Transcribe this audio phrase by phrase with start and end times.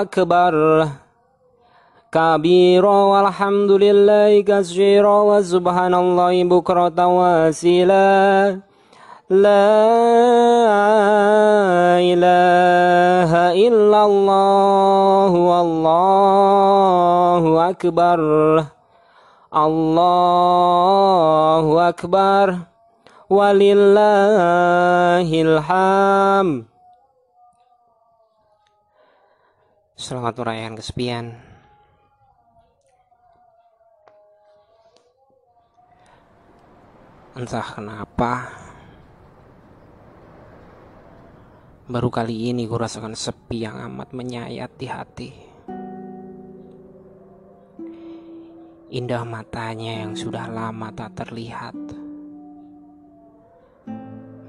[0.00, 0.88] أكبر.
[2.12, 8.08] كبيرا والحمد لله كثيرا وسبحان الله بكرة واسلا
[9.28, 9.76] لا
[12.00, 12.87] إله
[13.47, 18.19] إلا الله والله أكبر
[19.53, 22.47] الله أكبر
[23.29, 26.73] ولله الحمد
[30.03, 31.25] Selamat merayakan kesepian
[37.39, 38.51] Entah kenapa
[41.88, 45.32] Baru kali ini ku rasakan sepi yang amat menyayat di hati.
[48.92, 51.72] Indah matanya yang sudah lama tak terlihat.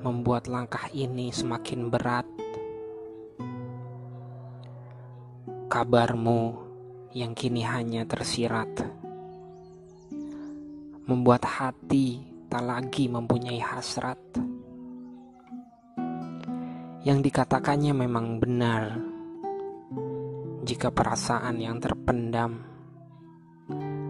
[0.04, 2.28] Membuat langkah ini semakin berat.
[5.72, 6.42] Kabarmu
[7.16, 8.84] yang kini hanya tersirat,
[11.08, 12.20] membuat hati
[12.52, 14.49] tak lagi mempunyai hasrat.
[17.00, 19.00] Yang dikatakannya memang benar,
[20.68, 22.60] jika perasaan yang terpendam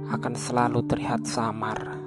[0.10, 2.02] akan selalu terlihat samar.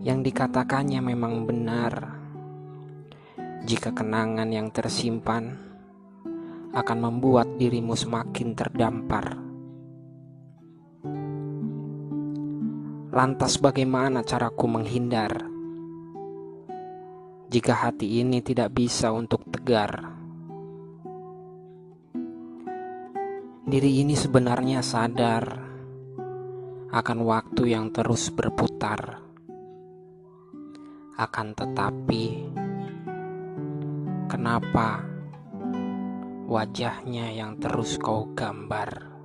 [0.00, 2.16] Yang dikatakannya memang benar,
[3.68, 5.52] jika kenangan yang tersimpan
[6.72, 9.36] akan membuat dirimu semakin terdampar.
[13.12, 15.55] Lantas, bagaimana caraku menghindar
[17.46, 20.12] jika hati ini tidak bisa untuk tegar?
[23.66, 25.44] Diri ini sebenarnya sadar
[26.94, 29.18] akan waktu yang terus berputar,
[31.18, 32.24] akan tetapi,
[34.30, 35.16] kenapa?
[36.46, 39.15] wajahnya yang terus kau gambar.